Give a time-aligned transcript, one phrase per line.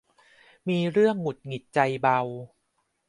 [0.67, 2.19] มีเรื่องหงุดหงิดใจเบา